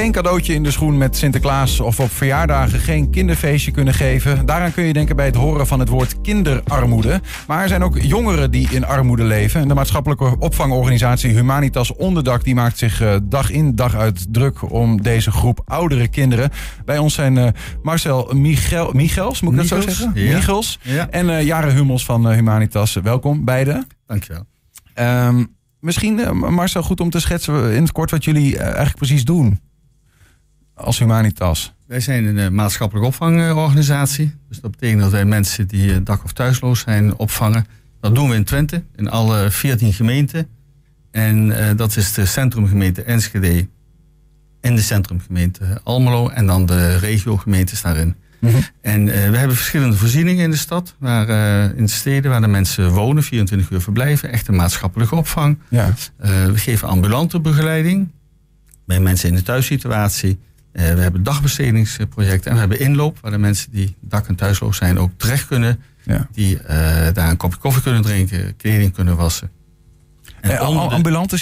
[0.00, 4.46] Geen cadeautje in de schoen met Sinterklaas of op verjaardagen geen kinderfeestje kunnen geven.
[4.46, 7.20] Daaraan kun je denken bij het horen van het woord kinderarmoede.
[7.46, 9.60] Maar er zijn ook jongeren die in armoede leven.
[9.60, 14.72] En de maatschappelijke opvangorganisatie Humanitas Onderdak die maakt zich eh, dag in dag uit druk
[14.72, 16.50] om deze groep oudere kinderen.
[16.84, 17.46] Bij ons zijn uh,
[17.82, 20.12] Marcel Michel, Michels, moet ik dat zo zeggen?
[20.14, 20.34] Ja.
[20.34, 20.78] Michels.
[20.82, 21.10] Ja.
[21.10, 22.94] En uh, Jaren Hummels van Humanitas.
[22.94, 23.86] Welkom beiden.
[24.06, 24.44] Dankjewel.
[24.94, 29.68] Um, misschien, Marcel, goed om te schetsen in het kort wat jullie eigenlijk precies doen
[30.80, 31.72] als Humanitas.
[31.86, 34.34] Wij zijn een maatschappelijke opvangorganisatie.
[34.48, 37.66] Dus dat betekent dat wij mensen die dak- of thuisloos zijn opvangen.
[38.00, 40.48] Dat doen we in Twente, in alle 14 gemeenten.
[41.10, 43.68] En uh, dat is de centrumgemeente Enschede
[44.60, 48.16] en de centrumgemeente Almelo en dan de regiogemeentes daarin.
[48.38, 48.64] Mm -hmm.
[48.80, 52.40] En uh, we hebben verschillende voorzieningen in de stad, waar, uh, in de steden waar
[52.40, 55.58] de mensen wonen, 24 uur verblijven, echt een maatschappelijke opvang.
[55.68, 55.94] Ja.
[56.16, 58.08] we geven ambulante begeleiding
[58.86, 60.38] bij mensen in de thuissituatie.
[60.72, 64.98] We hebben dagbestedingsprojecten en we hebben inloop, waar de mensen die dak- en thuisloos zijn
[64.98, 65.80] ook terecht kunnen.
[66.02, 66.28] Ja.
[66.32, 66.58] Die
[67.12, 69.50] daar een kopje koffie kunnen drinken, kleding kunnen wassen.
[70.40, 70.60] En uh,
[70.92, 71.36] ambulante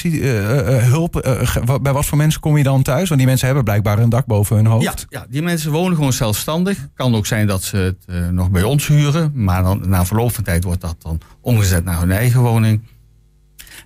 [0.91, 1.13] hulp,
[1.83, 3.09] bij wat voor mensen kom je dan thuis?
[3.09, 4.85] Want die mensen hebben blijkbaar een dak boven hun hoofd.
[4.85, 6.89] Ja, ja die mensen wonen gewoon zelfstandig.
[6.95, 9.31] Kan ook zijn dat ze het nog bij ons huren.
[9.35, 12.83] Maar dan, na verloop van tijd wordt dat dan omgezet naar hun eigen woning.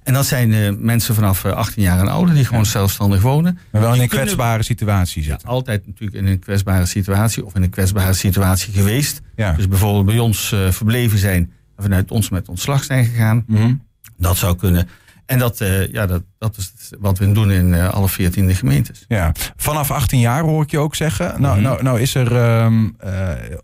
[0.02, 2.68] En dat zijn mensen vanaf 18 jaar en ouder die gewoon ja.
[2.68, 3.58] zelfstandig wonen.
[3.70, 5.48] Maar wel in een kwetsbare kunnen, situatie zitten.
[5.48, 9.20] Ja, altijd natuurlijk in een kwetsbare situatie of in een kwetsbare situatie geweest.
[9.36, 9.52] Ja.
[9.52, 13.44] Dus bijvoorbeeld bij ons verbleven zijn en vanuit ons met ontslag zijn gegaan.
[13.46, 13.82] Mm -hmm.
[14.16, 14.88] Dat zou kunnen.
[15.26, 19.04] En dat, uh, ja, dat, dat is wat we doen in uh, alle 14 gemeentes.
[19.08, 21.26] Ja, vanaf 18 jaar hoor ik je ook zeggen.
[21.26, 21.56] Nou, Mhm.
[21.56, 23.10] mm nou, nou is er um, uh,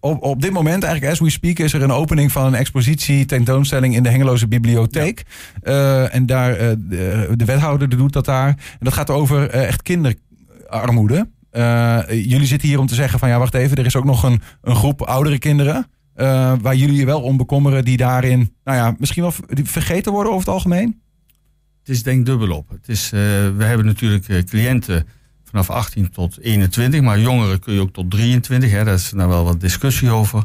[0.00, 3.24] op, op dit moment, eigenlijk as we speak, is er een opening van een expositie,
[3.24, 5.22] tentoonstelling in de Hengeloze Bibliotheek.
[5.62, 6.04] Ja.
[6.08, 8.48] en daar, de, de, wethouder doet dat daar.
[8.48, 11.28] En dat gaat over echt kinderarmoede.
[12.08, 14.42] jullie zitten hier om te zeggen van ja, wacht even, er is ook nog een,
[14.62, 15.86] een groep oudere kinderen.
[16.60, 19.32] waar jullie je wel om bekommeren, die daarin, nou ja, misschien wel
[19.64, 21.00] vergeten worden over het algemeen?
[21.88, 22.68] Het is denk dubbelop.
[22.68, 23.20] Het is, uh,
[23.56, 25.06] we hebben natuurlijk uh, cliënten
[25.44, 28.70] vanaf 18 tot 21, maar jongeren kun je ook tot 23.
[28.70, 30.44] Hè, daar is nou wel wat discussie over.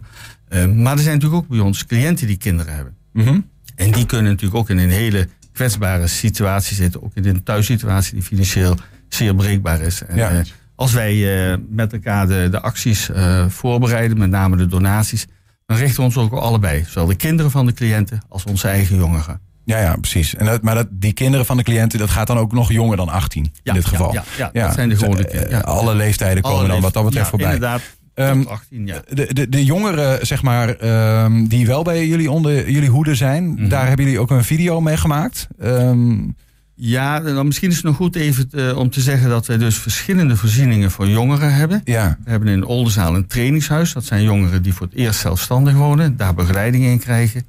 [0.49, 2.95] Uh, maar er zijn natuurlijk ook bij ons cliënten die kinderen hebben.
[3.13, 3.49] Mm -hmm.
[3.75, 7.03] En die kunnen natuurlijk ook in een hele kwetsbare situatie zitten.
[7.03, 8.77] Ook in een thuissituatie die financieel
[9.07, 10.03] zeer breekbaar is.
[10.03, 10.43] En, ja.
[10.75, 13.09] als wij met elkaar de, de acties
[13.47, 15.25] voorbereiden, met name de donaties,
[15.65, 16.85] dan richten we ons ook allebei.
[16.87, 19.51] Zowel de kinderen van de cliënten als onze eigen jongeren.
[19.65, 20.35] Ja, ja, precies.
[20.35, 22.97] En dat, maar dat, die kinderen van de cliënten, dat gaat dan ook nog jonger
[22.97, 24.13] dan 18 ja, in dit geval.
[24.13, 25.49] Ja, ja, ja, dat zijn de gewone kinderen.
[25.49, 25.59] Ja.
[25.59, 27.53] Alle leeftijden komen Alle dan wat dat betreft voorbij.
[27.53, 27.81] Inderdaad,
[28.15, 29.01] um, 18, ja.
[29.09, 30.83] de, de, de jongeren, zeg maar,
[31.23, 33.69] um, die wel bij jullie onder jullie hoede zijn, mm -hmm.
[33.69, 35.47] daar hebben jullie ook een video mee gemaakt.
[35.63, 36.35] Um,
[36.75, 39.77] ja, dan misschien is het nog goed even te, om te zeggen dat wij dus
[39.77, 41.81] verschillende voorzieningen voor jongeren hebben.
[41.83, 42.17] Ja.
[42.23, 43.93] We hebben in Oldenzaal een trainingshuis.
[43.93, 47.45] Dat zijn jongeren die voor het eerst zelfstandig wonen, daar begeleiding in krijgen.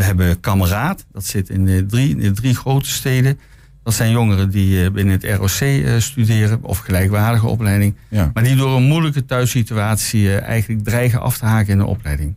[0.00, 3.38] We hebben Kameraad, dat zit in de drie, de drie grote steden.
[3.82, 7.96] Dat zijn jongeren die binnen het ROC uh, studeren of gelijkwaardige opleiding.
[8.08, 8.30] Ja.
[8.34, 12.34] Maar die door een moeilijke thuissituatie uh, eigenlijk dreigen af te haken in de opleiding.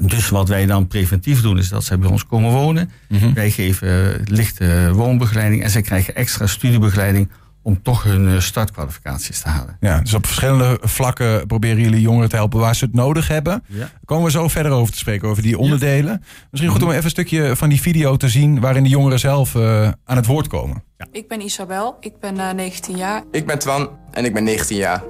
[0.00, 2.90] Dus wat wij dan preventief doen is dat zij bij ons komen wonen.
[3.08, 3.34] Mm -hmm.
[3.34, 7.30] Wij geven lichte woonbegeleiding en zij krijgen extra studiebegeleiding
[7.66, 9.76] om toch hun startkwalificaties te halen.
[9.80, 13.64] Ja, dus op verschillende vlakken proberen jullie jongeren te helpen waar ze het nodig hebben.
[13.66, 13.90] Ja.
[14.04, 16.22] Komen we zo verder over te spreken, over die onderdelen.
[16.50, 19.54] Misschien goed om even een stukje van die video te zien waarin de jongeren zelf
[19.54, 20.82] uh, aan het woord komen.
[20.98, 21.06] Ja.
[21.12, 23.22] Ik ben Isabel, ik ben uh, 19 jaar.
[23.30, 25.02] Ik ben Twan en ik ben 19 jaar.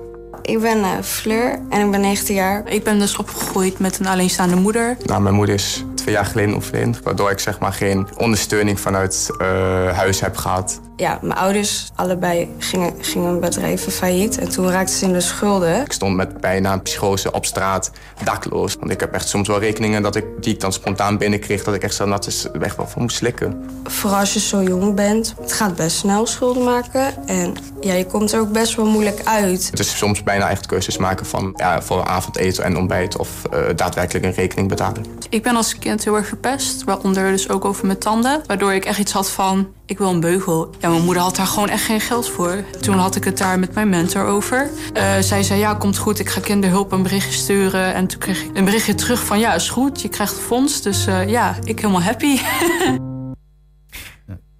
[0.42, 2.68] Ik ben uh, Fleur en ik ben 19 jaar.
[2.68, 4.96] Ik ben dus opgegroeid met een alleenstaande moeder.
[5.04, 9.30] Nou, mijn moeder is twee jaar geleden overleden, waardoor ik zeg maar geen ondersteuning vanuit
[9.38, 9.46] uh,
[9.92, 10.80] huis heb gehad.
[10.96, 15.20] Ja, mijn ouders allebei gingen, gingen een bedrijven failliet en toen raakten ze in de
[15.20, 15.80] schulden.
[15.80, 17.90] Ik stond met bijna een psychose op straat,
[18.24, 18.74] dakloos.
[18.74, 21.74] Want ik heb echt soms wel rekeningen dat ik, die ik dan spontaan binnenkreeg, dat
[21.74, 23.70] ik echt zo nat is weg wel van moest slikken.
[23.84, 28.06] Vooral als je zo jong bent, het gaat best snel schulden maken en ja, je
[28.06, 29.70] komt er ook best wel moeilijk uit.
[29.70, 33.60] Het is soms bijna echt keuzes maken van ja, voor avondeten en ontbijt of uh,
[33.76, 35.04] daadwerkelijk een rekening betalen.
[35.28, 38.42] Ik ben als kind heel erg gepest, waaronder dus ook over mijn tanden.
[38.46, 40.74] Waardoor ik echt iets had van, ik wil een beugel.
[40.80, 42.64] Mijn moeder had daar gewoon echt geen geld voor.
[42.80, 44.70] Toen had ik het daar met mijn mentor over.
[44.96, 47.94] Uh, zij zei, ja, komt goed, ik ga kinderhulp een berichtje sturen.
[47.94, 50.82] En toen kreeg ik een berichtje terug van, ja, is goed, je krijgt fonds.
[50.82, 52.36] Dus uh, ja, ik helemaal happy.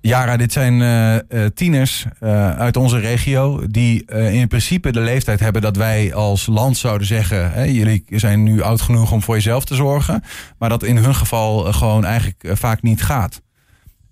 [0.00, 2.06] Jara, dit zijn uh, tieners
[2.56, 7.52] uit onze regio die in principe de leeftijd hebben dat wij als land zouden zeggen:
[7.52, 10.22] hè, jullie zijn nu oud genoeg om voor jezelf te zorgen,
[10.58, 13.40] maar dat in hun geval gewoon eigenlijk vaak niet gaat.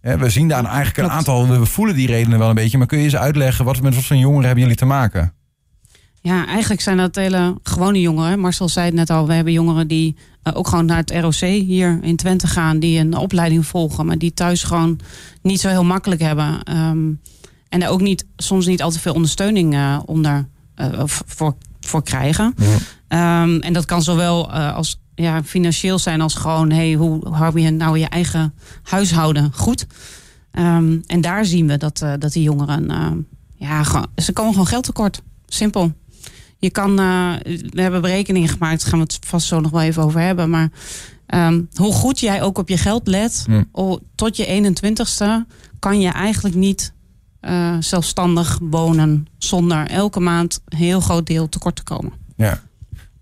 [0.05, 2.79] We zien daar eigenlijk een aantal, we voelen die redenen wel een beetje.
[2.79, 5.35] Maar kun je eens uitleggen, wat met wat voor jongeren hebben jullie te maken?
[6.21, 8.41] Ja, eigenlijk zijn dat hele gewone jongeren.
[8.41, 11.35] Marcel zei het net al, we hebben jongeren die uh, ook gewoon naar het ROC
[11.41, 15.01] hier in Twente gaan, die een opleiding volgen, maar die thuis gewoon
[15.43, 16.77] niet zo heel makkelijk hebben.
[16.79, 17.21] Um,
[17.69, 20.47] en daar ook niet, soms niet al te veel ondersteuning uh, onder,
[20.77, 22.55] uh, voor, voor krijgen.
[23.09, 23.43] Ja.
[23.43, 27.71] Um, en dat kan zowel als ja, financieel zijn als gewoon, hey, hoe hou je
[27.71, 29.87] nou je eigen huishouden goed?
[30.59, 33.27] Um, en daar zien we dat, dat die jongeren,
[33.57, 33.85] ja,
[34.17, 35.23] ze komen gewoon geld tekort.
[35.47, 35.93] Simpel.
[36.59, 37.33] Je kan, uh,
[37.69, 40.51] we hebben berekeningen gemaakt, daar gaan we het vast zo nog wel even over hebben.
[40.51, 40.71] Maar
[41.27, 46.11] um, hoe goed jij ook op je geld let, oh, tot je 21ste kan je
[46.11, 46.93] eigenlijk niet
[47.81, 52.13] zelfstandig wonen zonder elke maand een heel groot deel tekort te komen.
[52.37, 52.61] Ja,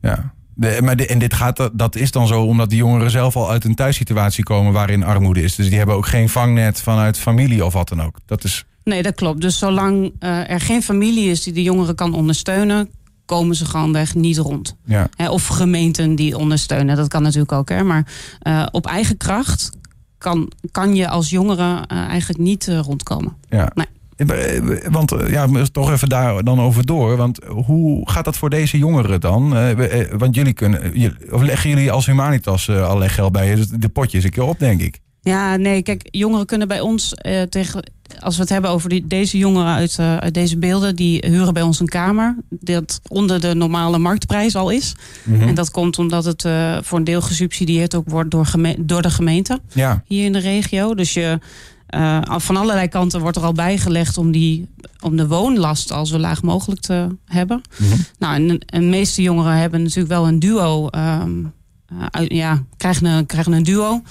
[0.01, 0.35] ja.
[0.55, 3.51] De, maar de, en dit gaat, dat is dan zo omdat die jongeren zelf al
[3.51, 5.55] uit een thuissituatie komen waarin armoede is.
[5.55, 8.17] Dus die hebben ook geen vangnet vanuit familie of wat dan ook.
[8.27, 8.65] Dat is...
[8.85, 9.41] Nee, dat klopt.
[9.41, 12.89] Dus zolang uh, er geen familie is die de jongeren kan ondersteunen,
[13.25, 14.77] komen ze gewoon weg niet rond.
[14.85, 15.09] Ja.
[15.29, 17.69] of gemeenten die ondersteunen, dat kan natuurlijk ook.
[17.69, 17.83] Hè.
[17.83, 18.07] Maar
[18.43, 19.71] uh, op eigen kracht
[20.19, 23.37] kan, kan je als jongere uh, eigenlijk niet rondkomen.
[23.49, 23.71] Ja.
[23.75, 23.87] Nee.
[24.91, 27.17] Want ja, toch even daar dan over door.
[27.17, 29.55] Want hoe gaat dat voor deze jongeren dan?
[30.19, 30.93] Want jullie kunnen,
[31.31, 35.01] of leggen jullie als Humanitas allerlei geld bij de potjes een keer op, denk ik.
[35.23, 37.91] Ja, nee, kijk, jongeren kunnen bij ons uh, tegen.
[38.21, 41.55] Als we het hebben over die, deze jongeren uit, uh, uit deze beelden, die huren
[41.55, 42.37] bij ons een kamer.
[42.51, 44.95] Dat onder de normale marktprijs al is.
[45.25, 45.49] Mm -hmm.
[45.49, 49.11] En dat komt omdat het uh, voor een deel gesubsidieerd ook wordt door, door de
[49.11, 50.03] gemeente ja.
[50.07, 50.95] hier in de regio.
[50.95, 51.39] Dus je,
[52.37, 54.69] van allerlei kanten wordt er al bijgelegd om, die,
[55.01, 57.63] om de woonlast al zo laag mogelijk te hebben.
[57.79, 58.05] Mm -hmm.
[58.19, 60.89] Nou, en de meeste jongeren hebben natuurlijk wel een duo.
[60.97, 61.53] Um,
[62.29, 64.03] ja, krijgen een, krijgen een duo.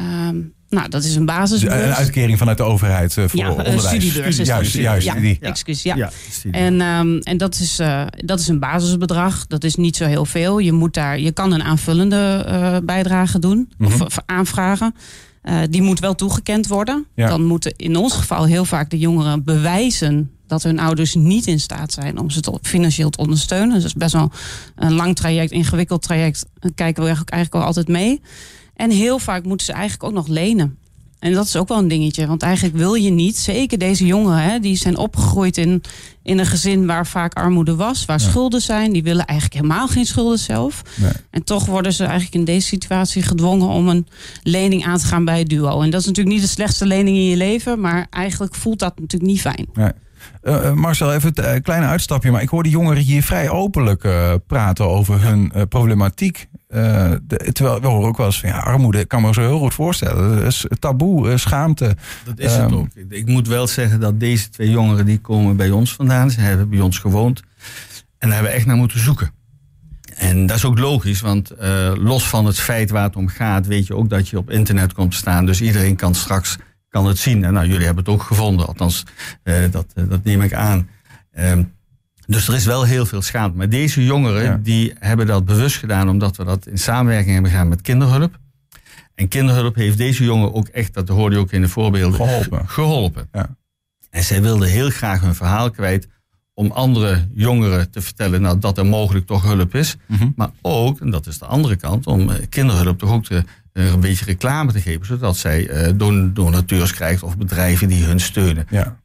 [0.00, 1.82] Um, nou, dat is een basisbeurs.
[1.82, 3.84] Een uitkering vanuit de overheid uh, voor ja, onderwijs.
[3.84, 5.38] studiebeurs is juist, juist, ja, die.
[5.40, 5.96] Excuus, ja.
[5.96, 6.10] ja
[6.50, 9.46] en um, en dat, is, uh, dat is een basisbedrag.
[9.46, 10.58] Dat is niet zo heel veel.
[10.58, 13.72] Je, moet daar, je kan een aanvullende uh, bijdrage doen.
[13.78, 13.90] Mhm.
[13.90, 14.06] Mm -hmm.
[14.06, 14.94] Of aanvragen.
[15.70, 17.06] Die moet wel toegekend worden.
[17.14, 17.28] Ja.
[17.28, 21.60] Dan moeten in ons geval heel vaak de jongeren bewijzen dat hun ouders niet in
[21.60, 23.74] staat zijn om ze te, financieel te ondersteunen.
[23.74, 24.30] Dus dat is best wel
[24.76, 26.46] een lang traject, ingewikkeld traject.
[26.58, 28.20] Daar kijken we eigenlijk wel altijd mee.
[28.74, 30.78] En heel vaak moeten ze eigenlijk ook nog lenen.
[31.18, 32.26] En dat is ook wel een dingetje.
[32.26, 35.82] Want eigenlijk wil je niet, zeker deze jongeren, hè, die zijn opgegroeid in,
[36.22, 38.28] in een gezin waar vaak armoede was, waar Ja.
[38.28, 38.92] schulden zijn.
[38.92, 40.82] Die willen eigenlijk helemaal geen schulden zelf.
[40.96, 41.10] Nee.
[41.30, 44.06] En toch worden ze eigenlijk in deze situatie gedwongen om een
[44.42, 45.80] lening aan te gaan bij het duo.
[45.80, 48.98] En dat is natuurlijk niet de slechtste lening in je leven, maar eigenlijk voelt dat
[48.98, 49.66] natuurlijk niet fijn.
[49.74, 49.90] Nee.
[50.42, 52.30] Uh, Marcel, even een uh, kleine uitstapje.
[52.30, 56.48] Maar ik hoor die jongeren hier vrij openlijk uh, praten over hun problematiek.
[56.68, 59.58] De, terwijl we horen ook wel eens van ja, armoede, ik kan me zo heel
[59.58, 60.36] goed voorstellen.
[60.36, 61.96] Dat is taboe, schaamte.
[62.24, 62.88] Dat is het um, ook.
[63.08, 66.30] Ik moet wel zeggen dat deze twee jongeren die komen bij ons vandaan.
[66.30, 67.42] Ze hebben bij ons gewoond.
[68.18, 69.30] En daar hebben we echt naar moeten zoeken.
[70.14, 71.52] En dat is ook logisch, want
[71.94, 74.92] los van het feit waar het om gaat, weet je ook dat je op internet
[74.92, 75.46] komt staan.
[75.46, 76.58] Dus iedereen kan straks
[76.96, 77.44] kan het zien.
[77.44, 79.04] En nou, jullie hebben het ook gevonden, althans,
[79.44, 80.88] uh, dat, dat neem ik aan.
[81.38, 81.52] Uh,
[82.26, 83.56] dus er is wel heel veel schaamte.
[83.56, 84.60] Maar deze jongeren, ja.
[84.62, 88.38] die hebben dat bewust gedaan, omdat we dat in samenwerking hebben gedaan met kinderhulp.
[89.14, 92.68] En kinderhulp heeft deze jongen ook echt, dat hoorde je ook in de voorbeelden, geholpen.
[92.68, 93.28] geholpen.
[93.32, 93.56] Ja.
[94.10, 96.08] En zij wilden heel graag hun verhaal kwijt
[96.54, 99.96] om andere jongeren te vertellen nou, dat er mogelijk toch hulp is.
[100.06, 100.32] Mm -hmm.
[100.36, 104.24] Maar ook, en dat is de andere kant, om kinderhulp toch ook te, een beetje
[104.24, 108.66] reclame te geven, zodat zij uh, don donateurs krijgt of bedrijven die hun steunen.
[108.70, 109.00] Ja.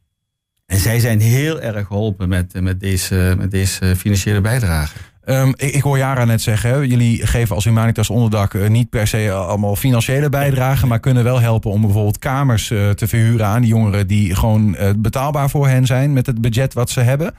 [0.72, 4.96] En zij zijn heel erg geholpen met, met, deze, met deze financiële bijdrage.
[5.24, 8.90] Um, ik, ik, hoor Jara net zeggen, hè, jullie geven als Humanitas Onderdak uh, niet
[8.90, 13.46] per se allemaal financiële bijdragen, maar kunnen wel helpen om bijvoorbeeld kamers uh, te verhuren
[13.46, 17.00] aan die jongeren die gewoon uh, betaalbaar voor hen zijn met het budget wat ze
[17.00, 17.34] hebben.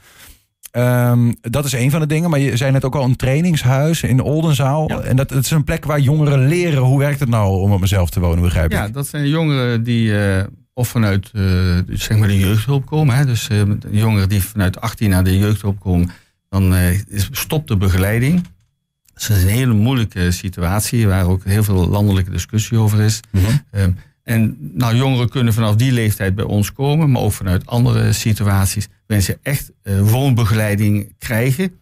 [0.72, 2.30] Um, dat is een van de dingen.
[2.30, 4.90] Maar je zei net ook al een trainingshuis in Oldenzaal.
[4.90, 5.00] Ja.
[5.00, 7.80] En dat, dat is een plek waar jongeren leren hoe werkt het nou om op
[7.80, 8.78] mezelf te wonen, begrijp ik?
[8.78, 10.14] Ja, dat zijn jongeren die
[10.74, 13.16] of vanuit uh, zeg maar de jeugdhulp komen.
[13.16, 13.26] Hè.
[13.26, 13.62] Dus uh,
[13.92, 16.10] jongeren die vanuit 18 naar de jeugdhulp komen,
[16.50, 16.76] dan
[17.32, 18.48] stopt de begeleiding.
[19.14, 23.20] Dus dat is een hele moeilijke situatie waar ook heel veel landelijke discussie over is.
[23.32, 23.62] Mm -hmm.
[23.72, 28.14] um, en nou, jongeren kunnen vanaf die leeftijd bij ons komen, maar ook vanuit andere
[28.14, 28.88] situaties.
[29.08, 31.80] Ze echt woonbegeleiding krijgen.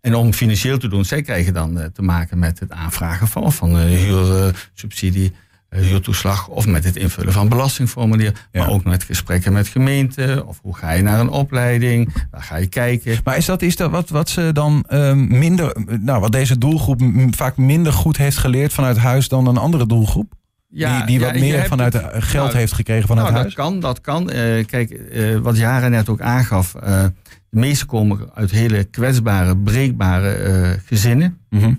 [0.00, 3.78] En om financieel te doen, zij krijgen dan te maken met het aanvragen van, van
[3.78, 5.32] huursubsidie,
[5.80, 8.32] huurtoeslag of met het invullen van belastingformulier.
[8.52, 8.60] Ja.
[8.60, 12.56] Maar ook met gesprekken met gemeenten of hoe ga je naar een opleiding, waar ga
[12.56, 13.20] je kijken.
[13.24, 14.84] Maar is dat, is dat wat, wat ze dan
[15.28, 17.00] minder, nou wat deze doelgroep
[17.30, 20.32] vaak minder goed heeft geleerd vanuit huis dan een andere doelgroep?
[20.74, 23.54] Ja, die die wat meer hebt vanuit geld nou, heeft gekregen vanuit nou, huis?
[23.54, 24.30] dat kan, dat kan.
[24.30, 26.74] Eh, kijk, eh, wat Jara net ook aangaf.
[26.74, 27.04] eh,
[27.50, 31.38] de meeste komen uit hele kwetsbare, breekbare gezinnen.
[31.50, 31.72] Mhm.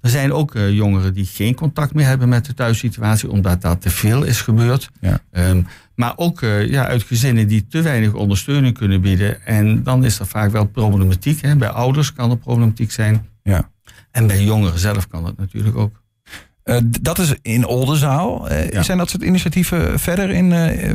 [0.00, 3.80] Er zijn ook eh, jongeren die geen contact meer hebben met de thuissituatie, omdat dat
[3.80, 4.90] te veel is gebeurd.
[5.00, 5.20] Ja.
[5.30, 5.62] Ehm,
[5.94, 9.46] maar ook eh, ja, uit gezinnen die te weinig ondersteuning kunnen bieden.
[9.46, 11.42] En dan is er vaak wel problematiek.
[11.42, 11.56] Hè.
[11.56, 13.26] Bij ouders kan er problematiek zijn.
[13.42, 13.70] Ja.
[14.10, 16.02] En bij jongeren zelf kan het natuurlijk ook.
[16.62, 18.52] Eh, dat is in Oldenzaal.
[18.52, 18.82] Ja.
[18.82, 20.48] Zijn dat soort initiatieven verder in?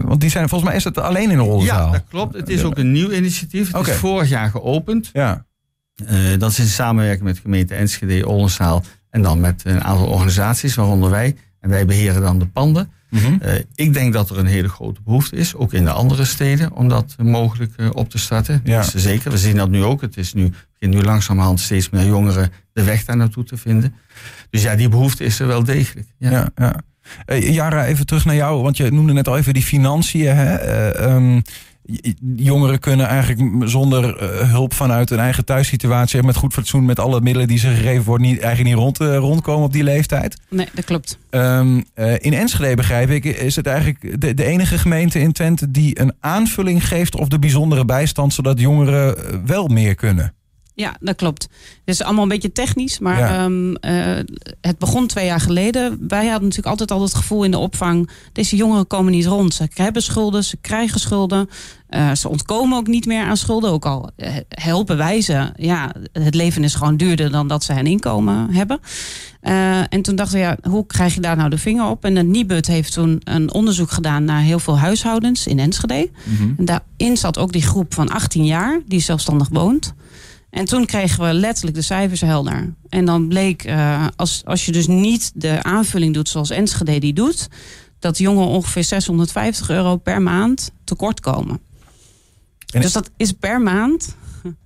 [0.05, 1.85] want die zijn volgens mij is het alleen in Oldenzaal.
[1.85, 2.35] Ja, dat klopt.
[2.35, 3.71] Het is ook een nieuw initiatief.
[3.71, 5.09] Het is vorig jaar geopend.
[5.13, 5.45] Ja.
[6.07, 10.75] Eh, dat is in samenwerking met gemeente Enschede, Oldenzaal en dan met een aantal organisaties,
[10.75, 11.35] waaronder wij.
[11.59, 12.91] En wij beheren dan de panden.
[13.09, 13.35] Mhm.
[13.41, 16.73] Eh, ik denk dat er een hele grote behoefte is, ook in de andere steden,
[16.73, 18.61] om dat mogelijk eh, op te starten.
[18.63, 18.81] Ja.
[18.81, 20.01] Dus zeker, we zien dat nu ook.
[20.01, 23.93] Het is nu, begint nu langzamerhand steeds meer jongeren de weg daar naartoe te vinden.
[24.49, 26.07] Dus ja, die behoefte is er wel degelijk.
[26.17, 26.29] Ja.
[26.31, 26.75] Ja, ja.
[27.35, 30.35] Jara, even terug naar jou, want je noemde net al even die financiën.
[30.35, 30.55] Hè?
[30.55, 31.41] Eh, ehm,
[32.35, 37.21] jongeren kunnen eigenlijk zonder eh, hulp vanuit hun eigen thuissituatie, met goed fatsoen, met alle
[37.21, 40.37] middelen die ze gegeven worden, niet, eigenlijk niet rond, eh, rondkomen op die leeftijd.
[40.49, 41.17] Nee, dat klopt.
[41.29, 45.71] Ehm, eh, in Enschede begrijp ik, is het eigenlijk de, de enige gemeente in Twente
[45.71, 50.33] die een aanvulling geeft op de bijzondere bijstand, zodat jongeren wel meer kunnen.
[50.81, 51.43] Ja, dat klopt.
[51.85, 53.43] Het is allemaal een beetje technisch, maar Ja.
[53.43, 54.23] ehm, eh,
[54.61, 55.97] het begon twee jaar geleden.
[56.07, 59.53] Wij hadden natuurlijk altijd al het gevoel in de opvang: deze jongeren komen niet rond.
[59.53, 61.49] Ze hebben schulden, ze krijgen schulden.
[61.89, 63.71] Eh, ze ontkomen ook niet meer aan schulden.
[63.71, 65.49] Ook al eh, helpen wij ze.
[65.55, 68.79] Ja, het leven is gewoon duurder dan dat ze een inkomen hebben.
[69.89, 72.05] En toen dachten we, ja, hoe krijg je daar nou de vinger op?
[72.05, 76.09] En de Nibud heeft toen een onderzoek gedaan naar heel veel huishoudens in Enschede.
[76.57, 79.93] En daarin zat ook die groep van 18 jaar die zelfstandig woont.
[80.51, 82.73] En toen kregen we letterlijk de cijfers helder.
[82.89, 87.13] En dan bleek, eh, als, als je dus niet de aanvulling doet zoals Enschede die
[87.13, 87.47] doet,
[87.99, 91.59] dat jongeren ongeveer 650 euro per maand tekort komen.
[92.73, 94.15] En- dus dat is per maand.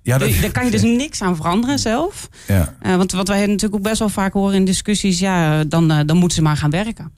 [0.02, 2.28] Ja, Daar kan je dus niks aan veranderen zelf.
[2.46, 2.74] Ja.
[2.80, 6.00] Eh, want wat wij natuurlijk ook best wel vaak horen in discussies, ja, dan, eh,
[6.06, 7.12] dan moeten ze maar gaan werken.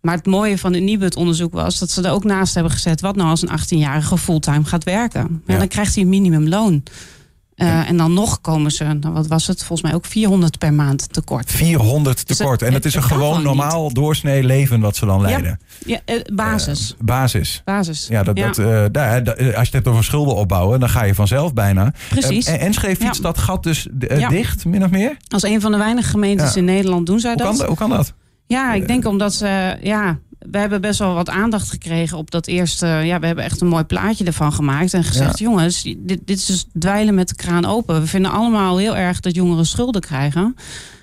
[0.00, 3.16] Maar het mooie van het Nibud-onderzoek was dat ze er ook naast hebben gezet: wat
[3.16, 5.42] nou als een 18-jarige fulltime gaat werken?
[5.46, 5.58] Ja.
[5.58, 6.82] Dan krijgt hij een minimumloon.
[7.54, 9.58] Eh, En dan nog komen ze, nou, wat was het?
[9.58, 11.50] Volgens mij ook 400 per maand tekort.
[11.50, 12.60] 400 Dus tekort.
[12.60, 15.60] het- En dat is een het gewoon normaal doorsnee leven wat ze dan leiden.
[15.86, 16.94] Ja, eh, basis.
[16.98, 17.62] Basis.
[17.64, 18.06] basis.
[18.08, 21.14] Ja, dat, dat, eh, daar, als je het hebt over schulden opbouwen, dan ga je
[21.14, 21.92] vanzelf bijna.
[22.08, 22.46] Precies.
[22.46, 23.22] Eh, en Enschede fietst Ja.
[23.22, 25.16] dat gat dus eh, dicht, min of meer?
[25.28, 27.56] Als een van de weinige gemeentes in Nederland doen zij Hoe dat.
[27.56, 28.12] kan, hoe kan dat?
[28.46, 29.76] Ja, ik denk omdat ze.
[29.82, 30.18] Ja,
[30.50, 32.86] we hebben best wel wat aandacht gekregen op dat eerste.
[32.86, 34.94] Ja, we hebben echt een mooi plaatje ervan gemaakt.
[34.94, 38.00] En gezegd: jongens, dit, dit is dus dweilen met de kraan open.
[38.00, 40.56] We vinden allemaal heel erg dat jongeren schulden krijgen.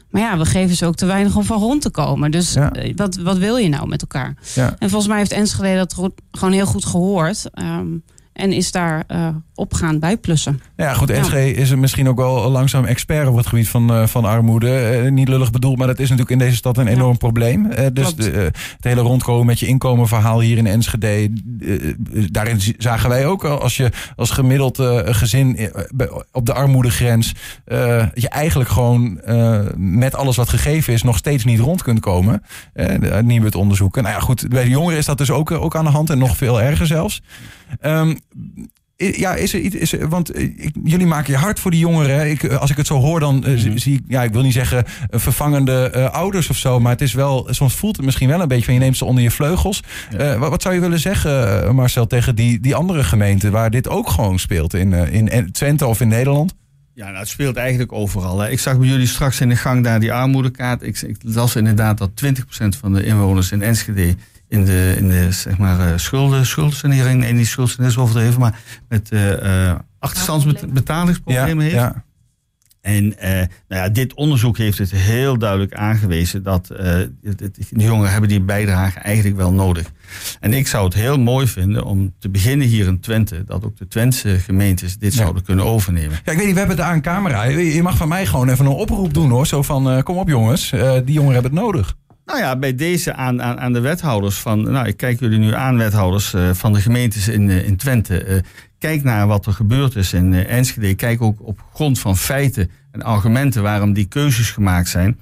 [0.09, 2.31] Maar ja, we geven ze ook te weinig om van rond te komen.
[2.31, 2.71] Dus Ja.
[2.71, 4.35] eh, wat, wat wil je nou met elkaar?
[4.55, 4.75] Ja.
[4.79, 5.93] En volgens mij heeft Enschede dat
[6.31, 7.49] gewoon heel goed gehoord.
[7.53, 7.87] ehm,
[8.33, 9.27] en is daar eh,
[9.61, 10.61] op gaan bijplussen.
[10.75, 11.15] Ja, goed, Ja.
[11.15, 14.79] Enschede is misschien ook wel langzaam expert op het gebied van, eh, van armoede.
[14.79, 16.91] Eh, niet lullig bedoeld, maar dat is natuurlijk in deze stad een Ja.
[16.91, 17.65] enorm probleem.
[17.65, 21.29] Eh, dus de, het hele rondkomen met je inkomenverhaal hier in Enschede.
[22.31, 25.71] daarin zagen wij ook al, als je als gemiddeld gezin
[26.31, 27.33] op de armoedegrens.
[28.13, 29.19] je eigenlijk gewoon
[29.75, 32.43] met alles wat gegeven is nog steeds niet rond kunt komen.
[32.73, 34.03] Uh, Nieuwbut onderzoeken.
[34.03, 36.17] Nou ja, goed, bij de jongeren is dat dus ook, ook aan de hand en
[36.17, 37.21] nog veel erger zelfs.
[37.79, 38.15] Ehm,
[39.17, 39.75] Ja, is er iets.
[39.75, 42.15] Is er, want eh, ik- jullie maken je hard voor die jongeren.
[42.15, 42.25] hè.
[42.25, 44.01] Ik, eh, als ik het zo hoor, dan eh, zie- zie ik.
[44.07, 46.79] Ja, ik wil niet zeggen vervangende ouders of zo.
[46.79, 47.47] Maar het is wel.
[47.49, 49.83] Soms voelt het misschien wel een beetje van je neemt ze onder je vleugels.
[50.37, 54.09] Wat, wat zou je willen zeggen, Marcel, tegen die, die andere gemeenten waar dit ook
[54.09, 54.73] gewoon speelt?
[54.73, 56.53] In, in, in Twente of in Nederland?
[56.93, 58.39] Ja, nou, het speelt eigenlijk overal.
[58.39, 58.49] Hè.
[58.49, 60.81] Ik zag bij jullie straks in de gang daar die armoedekaart.
[60.83, 64.15] Ik, ik las inderdaad dat 20% van de inwoners in Enschede
[64.51, 68.59] in de, in de zeg maar, eh, schulden, schuldsanering, nee, niet schuldsanering is overdreven, maar
[68.89, 71.75] met eh eh achterstandsbetalingsproblemen heeft.
[71.75, 72.03] ja.
[72.81, 73.31] En eh,
[73.67, 76.85] nou ja, dit onderzoek heeft het heel duidelijk aangewezen dat eh,
[77.23, 77.39] het-
[77.69, 79.91] de jongeren hebben die bijdrage eigenlijk wel nodig.
[80.39, 83.77] En ik zou het heel mooi vinden om te beginnen hier in Twente, dat ook
[83.77, 85.19] de Twentse gemeentes dit Ja.
[85.21, 86.19] zouden kunnen overnemen.
[86.25, 87.43] Ja, ik weet niet, we hebben het aan camera.
[87.43, 89.47] Je je mag van mij gewoon even een oproep doen hoor.
[89.47, 91.95] Zo van, eh, kom op jongens, eh, die jongeren hebben het nodig.
[92.31, 94.71] Nou ja, bij deze aan, aan, aan de wethouders van.
[94.71, 98.23] Nou, ik kijk jullie nu aan, wethouders eh, van de gemeentes in, eh, in Twente.
[98.23, 98.39] Eh,
[98.77, 100.95] kijk naar wat er gebeurd is in Enschede.
[100.95, 105.19] Kijk ook op grond van feiten en argumenten waarom die keuzes gemaakt zijn.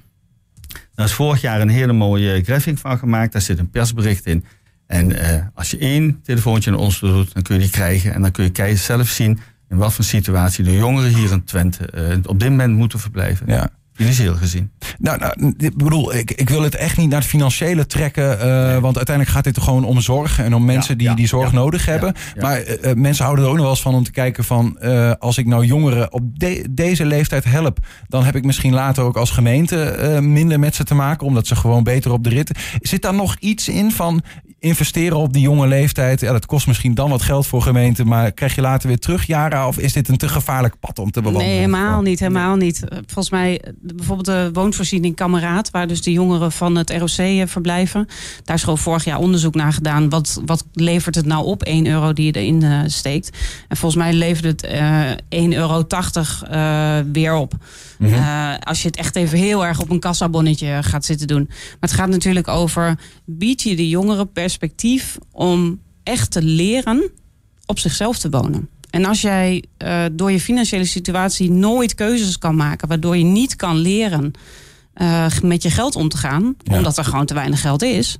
[0.94, 3.32] Daar is vorig jaar een hele mooie graphic van gemaakt.
[3.32, 4.44] Daar zit een persbericht in.
[4.86, 5.16] En
[5.54, 8.14] als je één telefoontje naar ons doet, dan kun je die krijgen.
[8.14, 9.38] En dan kun je zelf zien
[9.68, 13.46] in wat voor situatie de jongeren hier in Twente op dit moment moeten verblijven.
[13.46, 13.70] Ja.
[14.00, 14.70] Financieel gezien.
[14.98, 18.38] Nou, nou ik bedoel, ik, ik wil het echt niet naar het financiële trekken.
[18.46, 21.52] Uh, Want uiteindelijk gaat dit er gewoon om zorg en om mensen die die zorg
[21.52, 22.14] nodig hebben.
[22.40, 24.78] Maar uh, mensen houden er ook nog wel eens van om te kijken van...
[24.82, 27.78] Uh, als ik nou jongeren op de, deze leeftijd help...
[28.08, 31.26] dan heb ik misschien later ook als gemeente minder met ze te maken...
[31.26, 32.50] omdat ze gewoon beter op de rit...
[32.80, 34.22] Zit daar nog iets in van
[34.60, 36.20] investeren op die jonge leeftijd.
[36.20, 39.26] Ja, dat kost misschien dan wat geld voor gemeenten, maar krijg je later weer terug,
[39.26, 39.66] Jara?
[39.66, 41.48] Of is dit een te gevaarlijk pad om te bewandelen?
[41.48, 42.20] Nee, helemaal niet.
[42.20, 42.88] Helemaal niet.
[42.88, 47.42] Eh, volgens mij, bijvoorbeeld de woonvoorziening Kameraad, waar dus de jongeren van het ROC eh,
[47.46, 48.06] verblijven.
[48.44, 50.08] Daar is gewoon vorig jaar onderzoek naar gedaan.
[50.08, 53.38] Wat, wat levert het nou op, 1 euro die je erin uh, steekt?
[53.68, 55.86] En volgens mij levert het uh, 1,80 euro
[56.52, 57.52] uh, weer op.
[57.98, 58.14] Mm -hmm.
[58.14, 61.44] uh, als je het echt even heel erg op een kassabonnetje gaat zitten doen.
[61.48, 67.10] Maar het gaat natuurlijk over, bied je de jongeren perspectief om echt te leren
[67.66, 68.68] op zichzelf te wonen.
[68.90, 73.56] En als jij uh, door je financiële situatie nooit keuzes kan maken, waardoor je niet
[73.56, 74.32] kan leren
[74.94, 76.76] uh, met je geld om te gaan, ja.
[76.76, 78.18] omdat er gewoon te weinig geld is,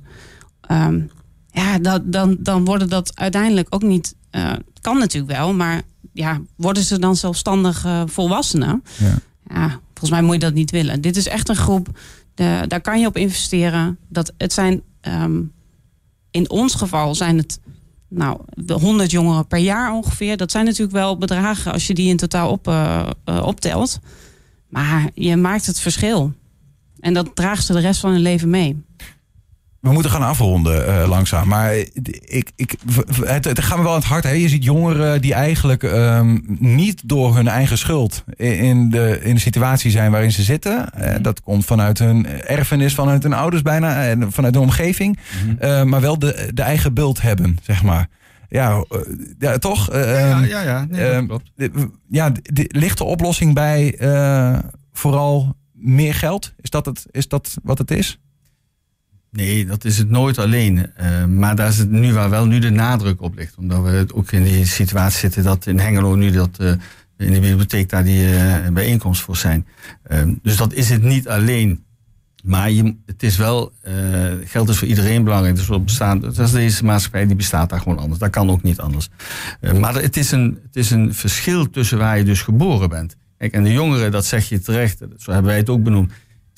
[0.71, 1.11] um,
[1.51, 4.15] ja, dat, dan, dan worden dat uiteindelijk ook niet.
[4.31, 5.81] Uh, kan natuurlijk wel, maar
[6.13, 8.83] ja, worden ze dan zelfstandig volwassenen?
[8.97, 9.17] Ja.
[9.49, 9.79] ja.
[9.87, 11.01] volgens mij moet je dat niet willen.
[11.01, 11.99] Dit is echt een groep,
[12.33, 13.97] de, daar kan je op investeren.
[14.07, 15.51] Dat, het zijn, um,
[16.31, 17.59] in ons geval zijn het
[18.07, 20.37] nou, de 100 jongeren per jaar ongeveer.
[20.37, 23.99] Dat zijn natuurlijk wel bedragen als je die in totaal op, uh, uh, optelt.
[24.69, 26.33] Maar je maakt het verschil.
[26.99, 28.83] En dat draagt ze de rest van hun leven mee.
[29.81, 31.47] We moeten gaan afronden uh, langzaam.
[31.47, 31.75] Maar
[32.21, 32.75] ik, ik,
[33.23, 34.23] het, het gaat me wel aan het hart.
[34.23, 34.29] Hè?
[34.29, 39.41] Je ziet jongeren die eigenlijk um, niet door hun eigen schuld in de, in de
[39.41, 40.89] situatie zijn waarin ze zitten.
[40.99, 45.19] Uh, dat komt vanuit hun erfenis, vanuit hun ouders bijna, en vanuit de omgeving.
[45.41, 45.57] -hmm.
[45.61, 48.07] uh, maar wel de, de eigen beeld hebben, zeg maar.
[48.49, 48.85] Ja,
[49.39, 49.93] ja toch?
[49.93, 50.85] ja, ja, ja.
[50.89, 51.51] Nee, dat klopt.
[52.09, 52.31] Ja,
[52.67, 53.95] ligt de oplossing bij
[54.93, 56.53] vooral meer geld?
[56.61, 58.19] Is dat, het, is dat wat het is?
[59.31, 60.91] Nee, dat is het nooit alleen.
[61.01, 63.55] Uh, maar daar is het nu waar wel nu de nadruk op ligt.
[63.57, 66.71] Omdat we ook in die situatie zitten dat in Hengelo nu dat uh,
[67.17, 69.67] in de bibliotheek daar die uh, bijeenkomst voor zijn.
[70.41, 71.83] dus dat is het niet alleen.
[72.43, 72.69] Maar
[73.05, 73.73] het is wel,
[74.45, 75.55] geld is voor iedereen belangrijk.
[75.55, 78.19] Dus we bestaan, dat is deze maatschappij, die bestaat daar gewoon anders.
[78.19, 79.09] Dat kan ook niet anders.
[79.79, 83.15] maar het is, een, het is een verschil tussen waar je dus geboren bent.
[83.37, 86.11] Kijk, en de jongeren, dat zeg je terecht, zo hebben wij het ook benoemd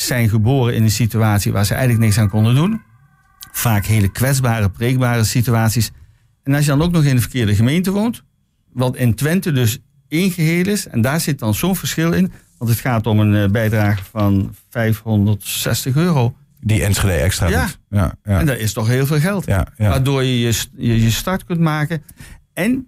[0.03, 2.81] zijn geboren in een situatie waar ze eigenlijk niks aan konden doen.
[3.51, 5.91] Vaak hele kwetsbare, preekbare situaties.
[6.43, 8.23] En als je dan ook nog in de verkeerde gemeente woont,
[8.73, 12.71] wat in Twente dus één geheel is, en daar zit dan zo'n verschil in, want
[12.71, 16.35] het gaat om een bijdrage van 560 euro.
[16.59, 17.65] Die Enschede extra ja.
[17.65, 17.79] doet.
[17.89, 18.39] Ja, ja.
[18.39, 19.45] En dat is toch heel veel geld.
[19.45, 19.89] Ja, ja.
[19.89, 22.03] Waardoor je je, je je start kunt maken.
[22.53, 22.87] En,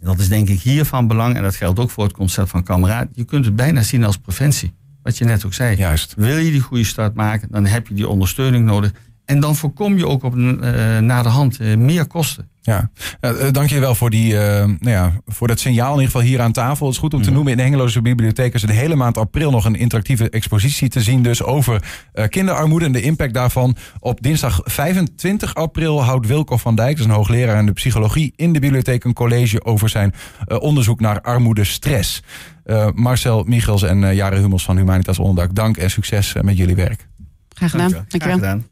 [0.00, 2.62] dat is denk ik hier van belang, en dat geldt ook voor het concept van
[2.62, 4.74] kameraad, je kunt het bijna zien als preventie.
[5.06, 5.76] Wat je net ook zei.
[5.76, 6.14] Juist.
[6.16, 8.92] Wil je die goede start maken, dan heb je die ondersteuning nodig.
[9.26, 12.48] En dan voorkom je ook op uh, na de hand uh, meer kosten.
[12.62, 16.26] Ja, uh, dank je wel voor, die, nou ja, voor dat signaal in ieder geval
[16.26, 16.86] hier aan tafel.
[16.86, 19.18] Het is goed om te noemen, in de Hengeloze Bibliotheek is er de hele maand
[19.18, 21.22] april nog een interactieve expositie te zien.
[21.22, 21.82] Dus over
[22.28, 23.76] kinderarmoede en de impact daarvan.
[24.00, 28.32] Op dinsdag 25 april houdt Wilco van Dijk, dat is een hoogleraar in de psychologie,
[28.36, 30.14] in de bibliotheek een college over zijn
[30.58, 32.22] onderzoek naar armoede-stress.
[32.66, 36.56] Uh, Marcel Michels en uh, Jare Hummels van Humanitas Onderdak, dank en succes uh, met
[36.56, 37.08] jullie werk.
[37.48, 37.90] Graag gedaan.
[37.90, 38.66] Dank, Graag gedaan.